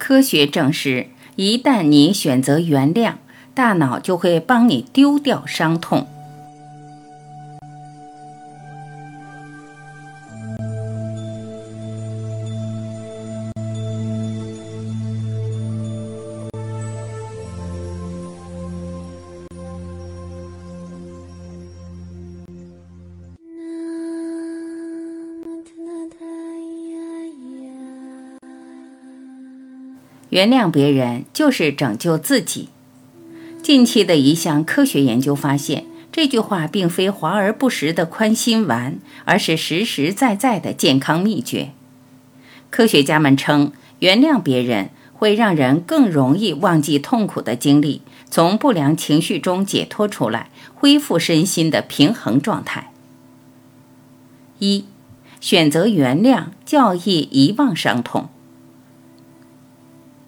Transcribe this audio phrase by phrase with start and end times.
[0.00, 3.16] 科学证实，一旦你选择原谅，
[3.52, 6.06] 大脑就会帮你丢掉伤痛。
[30.30, 32.68] 原谅别人就是拯救自己。
[33.62, 41.70] 近期的一项科学研究发现，这句话并非华而不实的宽心丸，而是实实在在的健康秘诀。
[42.70, 52.92] 科学家们称，原谅别人会让人更容易忘记痛苦的经历，从不良情绪中解脱出来，恢复身心的平衡状态。
[54.60, 54.84] 一，
[55.40, 58.28] 选择原谅，教义遗忘伤痛。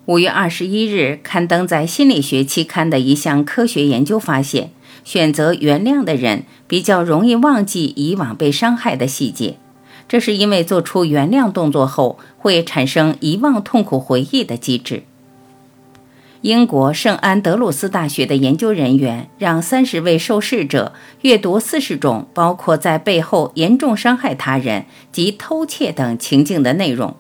[0.07, 4.73] 五月二十一日刊登在《心理学期刊》的一项科学研究发现，
[5.05, 9.55] 选择原谅的人比较容易忘记以往被伤害的细节。
[10.09, 15.05] 这是因为做出原谅动作后会产生遗忘痛苦回忆的机制。
[16.41, 27.15] 英国圣安德鲁斯大学的研究人员让三十位受试者阅读四十种包括在背后严重伤害他人及偷窃等情境的内容。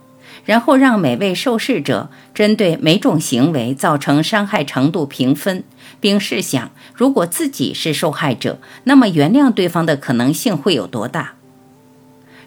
[0.45, 5.65] 然后让每位受试者针对每种行为造成伤害程度评分，
[6.01, 11.35] 并试想，如果自己是受害者，那么原谅对方的可能性会有多大？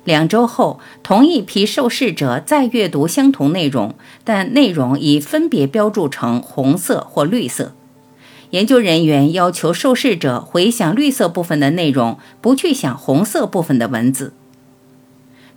[0.04, 7.74] 两周后，同一批受试者再阅读相同内容，但内容已分别标注成红色或绿色。
[8.52, 14.34] 研究人员要求受试者回想绿色部分的内容，不去想红色部分的文字。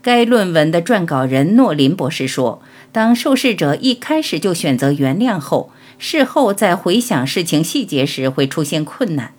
[0.00, 9.32] 该论文的撰稿人诺林博士说：“当受试者一开始就选择原谅后，事后在回想事情细节时会出现困难；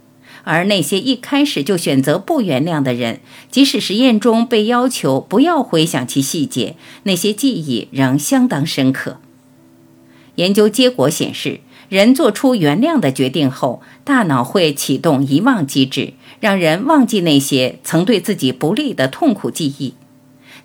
[0.43, 9.17] 而那些一开始就选择不原谅的人，即使实验中被要求不要回想其细节，那些记忆仍相当深刻。”
[10.35, 19.93] 研究结果显示，人做出原谅的决定后，大脑会启动遗忘机制，让人忘记那些曾对自己不利的痛苦记忆。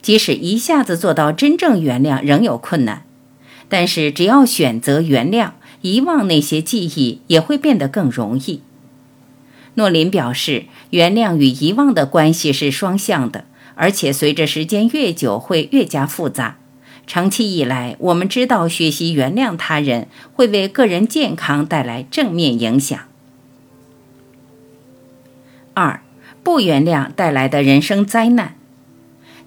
[0.04, 3.04] 即使一下子做到真正原谅仍有困难，
[3.70, 8.60] 但是只要选择原谅，遗忘那些记忆也会变得更容易。
[9.76, 16.58] 诺林表示，原谅与遗忘的关系是双向的，而且随着时间越久会越加复杂。
[17.06, 23.00] 长期以来，我们知道学习原谅他人会为个人健康带来正面影响。
[25.72, 26.02] 二，
[26.42, 28.56] 不原谅带来的人生灾难。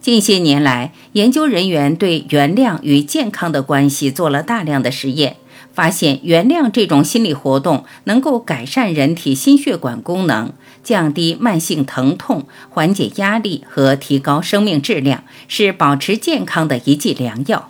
[0.08, 5.36] 近些年来，研究人员对原谅与健康的关系做了大量的实验，
[5.74, 17.70] 发现原谅这种心理活动能够改善人体心血管功能，降低慢性疼痛，缓解压力和提高生命质量，是保持健康的一剂良药。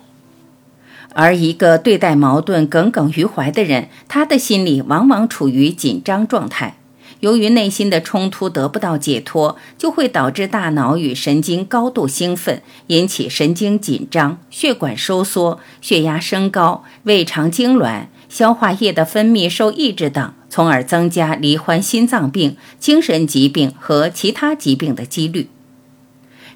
[1.14, 6.76] 而一个对待矛盾耿耿于怀的人，他的心理往往处于紧张状态。
[7.20, 25.48] 由于内心的冲突得不到解脱，就会导致大脑与神经高度兴奋，引起神经紧张、血管收缩、血压升高、胃肠痉挛、消化液的分泌受抑制等，从而增加罹患心脏病、精神疾病和其他疾病的几率。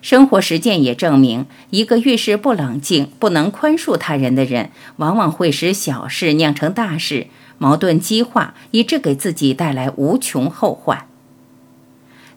[0.01, 7.29] 生活实践也证明，一个遇事不冷静、不能宽恕他人的人，往往会使小事酿成大事。
[7.63, 11.07] 矛盾激化，以致给自己带来无穷后患。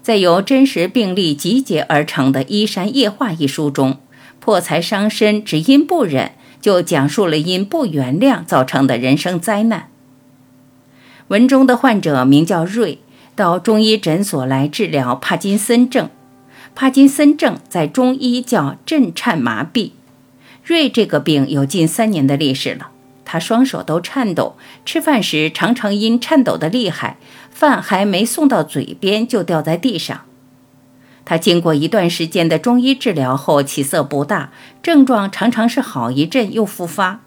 [0.04, 3.98] 在由真实病例集结而成的《医山夜话》一书中，
[4.40, 9.90] 破财伤身只因不忍，就讲述了因不原谅造成的人生灾难。
[11.30, 13.00] 文中的患者名叫瑞，
[13.36, 16.08] 到中医诊所来治疗帕金森症。
[16.76, 19.90] 帕金森症在中医叫震颤麻痹。
[20.64, 22.92] 瑞这个病有近三年的历史了。
[23.36, 24.56] 他双手都颤抖，
[24.86, 27.18] 吃饭时常常因颤抖的厉害，
[27.52, 30.22] 饭还没送到嘴边就掉在地上。
[31.26, 37.20] 他经过一段时间的中医治疗后，起色不大，症状常常是好一阵又复发。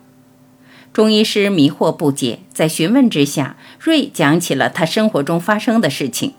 [0.94, 6.32] 中医师迷惑不解，在询问之下，瑞讲起了他生活中发生的事情。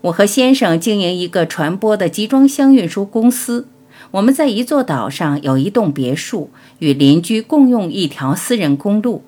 [0.00, 3.68] 我和先生经营一个传播的集装箱运输公司。
[4.12, 9.22] 我们在一座岛上有一栋别墅，与邻居共用一条私人公路。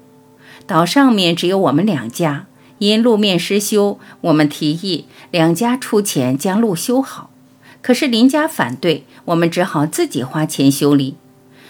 [0.66, 2.46] 岛上面只有我们两家，
[2.78, 7.30] 因路面失修，我们提议两家出钱将路修好。
[7.82, 11.16] 可是邻家反对，我们只好自己花钱修理。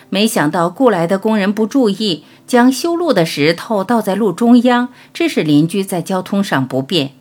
[0.09, 7.13] 没想到雇来的工人不注意，将修路的石头倒在路中央，致使邻居在交通上不便。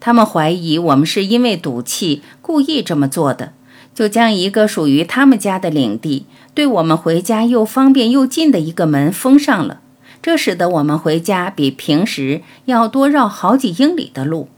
[0.00, 3.52] 他们怀疑我们是因为赌气故意这么做的，
[3.94, 9.80] 就将一个属于他们家的领地，对我们回家又方便又近的一个门封上了。
[10.22, 14.48] 这使得我们回家比平时要多绕好几英里的路。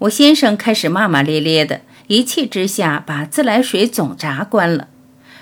[0.00, 4.88] 我先生开始骂骂咧咧的，一气之下把自来水总闸关了。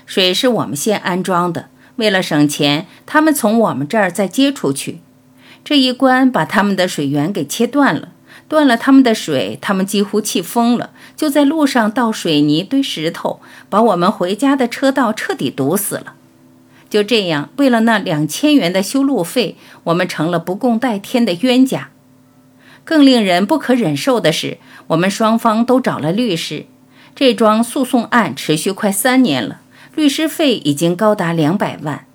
[0.05, 4.99] 水是我们先安装的，为了省钱，他们从我们这儿再接出去。
[5.63, 8.09] 这一关把他们的水源给切断了，
[8.47, 13.39] 断了他们的水，他们几乎气疯了，就在路上倒水泥堆石头，
[13.69, 16.13] 把我们回家的车道彻底堵死了。
[16.89, 21.89] 就这样，为了那两千元的修路费，我们成了不共戴天的冤家。
[22.83, 26.67] 更令人不可忍受的是，我们双方都找了律师，
[27.15, 29.61] 这桩诉讼案持续快三年了。
[29.95, 32.05] 律师费已经高达两百万，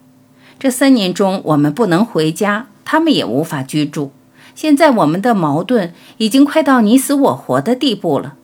[0.61, 4.13] 这三年中我们不能回家，他们也无法居住。
[4.61, 8.35] 现在我们的矛盾已经快到你死我活的地步了。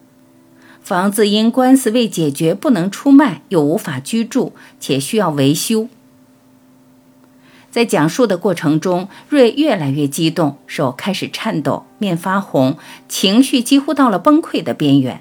[0.80, 5.88] 房子因官司未解决不能出卖，又无法居住，且需要维修。
[7.70, 15.20] 在讲述的过程中，瑞越来越激动，手开始颤抖，面发红，情绪几乎到了崩溃的边缘。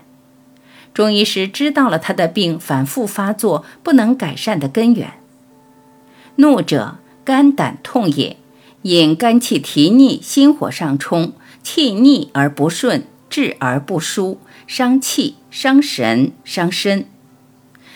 [0.94, 5.16] 中医师知道了他的病反复发作不能改善的根源。
[6.38, 8.38] 怒者，肝胆痛也，
[8.86, 11.34] 引肝气提逆，心火上冲，
[11.64, 14.38] 气逆而不顺，滞而不舒，
[14.68, 17.08] 伤气、伤神、伤身。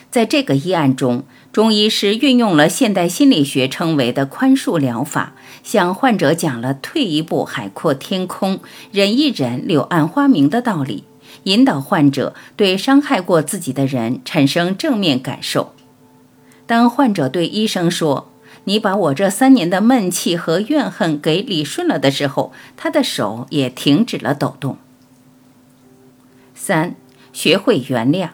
[0.10, 8.58] 在这个医案中，中医师运用了现代心理学称为的宽恕疗法，向患者讲了“退一步，海阔天空；
[8.92, 11.04] 忍一忍，柳暗花明”的道理。
[11.44, 15.76] 引导患者对伤害过自己的人产生正面感受。
[16.66, 18.29] 当患者对医生说
[18.70, 24.78] ：“你把我这三年的闷气和怨恨给理顺了”的时候，他的手也停止了抖动。
[26.54, 26.96] 三、
[27.34, 28.30] 学会原谅。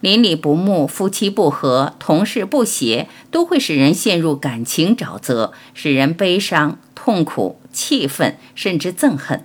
[0.00, 9.44] 邻里不睦、夫妻不和、同事不协，都会使人陷入感情沼泽，使人悲伤、痛苦、气愤，甚至憎恨。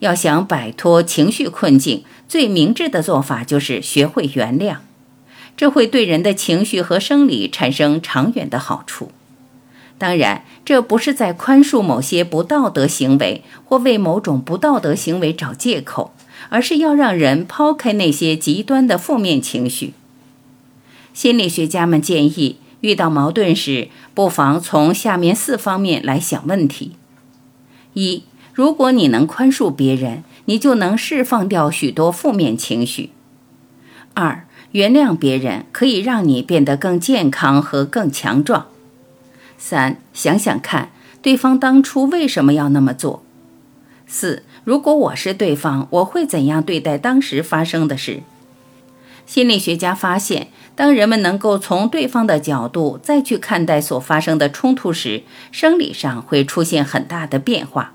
[0.00, 4.78] 要想摆脱情绪困境，最明智的做法就是学会原谅，
[5.56, 9.10] 这会对人的情绪和生理产生长远的好处。
[9.96, 16.12] 当然，这不是在宽恕某些不道德行为或为某种不道德行为找借口，
[16.48, 19.94] 而是要让人抛开那些极端的负面情绪。
[21.12, 26.96] 心理学家们建议，遇到矛盾时，不妨从下面四方面来想问题：
[27.92, 28.24] 一。
[28.52, 33.10] 如果你能宽恕别人，你就能释放掉许多负面情绪。
[34.14, 38.66] 二，原谅别人可以让你变得更健康和更强壮。
[39.56, 40.90] 三，想想看，
[41.22, 43.22] 对方当初为什么要那么做？
[44.08, 48.24] 四，如果我是对方，我会怎样对待当时发生的事？
[49.24, 55.22] 心理学家发现，当人们能够从对方的角度再去看待所发生的冲突时，
[55.52, 57.92] 生理上会出现很大的变化。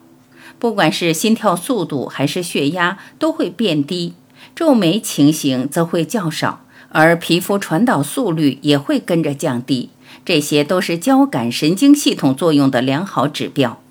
[0.58, 4.14] 不管是心跳速度还是血压都会变低，
[4.56, 9.90] 皱眉情形则会较少，而皮肤传导速率也会跟着降低。
[10.26, 13.82] 这些都是交感神经系统作用的良好指标。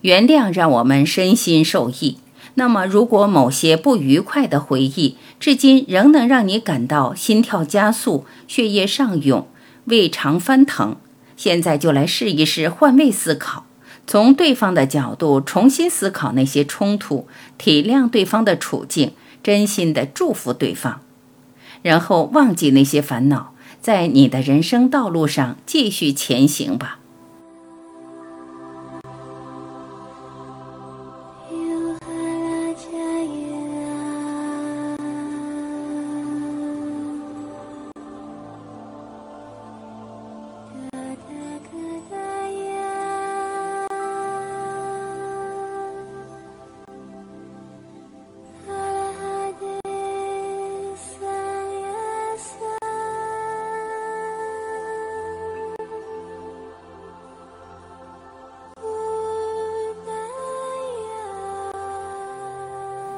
[0.00, 2.18] 原谅让我们身心受益。
[2.54, 9.46] 那么，如果某些不愉快的回忆至今仍能让你感到心跳加速、血液上涌、
[9.86, 10.96] 胃肠翻腾，
[11.36, 13.64] 现在就来试一试换位思考。
[14.06, 21.00] 从对方的角度重新思考那些冲突，体谅对方的处境，真心的祝福对方，
[21.82, 26.98] 然后忘记那些烦恼，在你的人生道路上继续前行吧。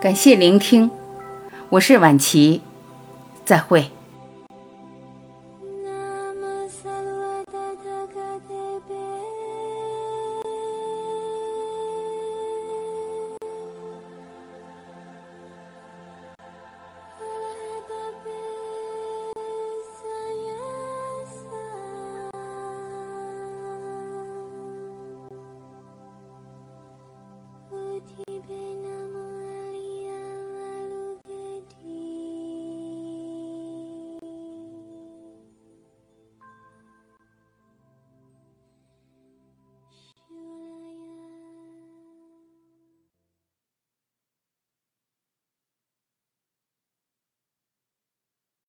[0.05, 0.91] 感谢聆听，
[1.71, 2.61] 我是婉琪，
[3.47, 3.94] 再会。